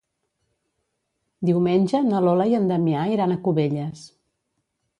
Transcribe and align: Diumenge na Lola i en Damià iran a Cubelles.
Diumenge 1.49 2.01
na 2.07 2.23
Lola 2.29 2.49
i 2.53 2.57
en 2.63 2.67
Damià 2.73 3.07
iran 3.17 3.35
a 3.37 3.41
Cubelles. 3.49 4.05